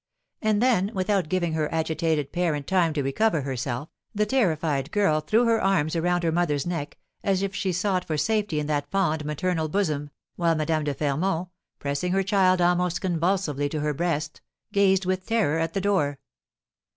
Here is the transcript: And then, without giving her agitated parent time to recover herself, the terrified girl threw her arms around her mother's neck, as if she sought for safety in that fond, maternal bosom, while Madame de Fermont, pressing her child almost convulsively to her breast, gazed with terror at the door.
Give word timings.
And 0.41 0.63
then, 0.63 0.89
without 0.95 1.29
giving 1.29 1.53
her 1.53 1.71
agitated 1.71 2.31
parent 2.31 2.65
time 2.65 2.91
to 2.93 3.03
recover 3.03 3.41
herself, 3.41 3.89
the 4.15 4.25
terrified 4.25 4.89
girl 4.91 5.21
threw 5.21 5.45
her 5.45 5.61
arms 5.63 5.95
around 5.95 6.23
her 6.23 6.31
mother's 6.31 6.65
neck, 6.65 6.97
as 7.23 7.43
if 7.43 7.53
she 7.53 7.71
sought 7.71 8.03
for 8.05 8.17
safety 8.17 8.59
in 8.59 8.65
that 8.65 8.89
fond, 8.89 9.25
maternal 9.25 9.67
bosom, 9.69 10.09
while 10.37 10.55
Madame 10.55 10.85
de 10.85 10.95
Fermont, 10.95 11.49
pressing 11.77 12.13
her 12.13 12.23
child 12.23 12.59
almost 12.59 12.99
convulsively 12.99 13.69
to 13.69 13.81
her 13.81 13.93
breast, 13.93 14.41
gazed 14.73 15.05
with 15.05 15.27
terror 15.27 15.59
at 15.59 15.73
the 15.73 15.81
door. 15.81 16.17